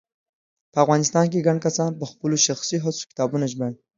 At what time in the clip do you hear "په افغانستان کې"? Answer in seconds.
0.71-1.45